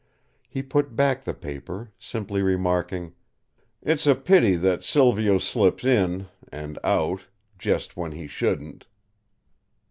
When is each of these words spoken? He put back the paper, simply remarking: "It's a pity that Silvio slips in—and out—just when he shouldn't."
He 0.49 0.63
put 0.63 0.95
back 0.95 1.25
the 1.25 1.33
paper, 1.35 1.91
simply 1.99 2.41
remarking: 2.41 3.13
"It's 3.83 4.07
a 4.07 4.15
pity 4.15 4.55
that 4.55 4.83
Silvio 4.83 5.37
slips 5.37 5.83
in—and 5.85 6.79
out—just 6.83 7.95
when 7.95 8.11
he 8.13 8.25
shouldn't." 8.25 8.87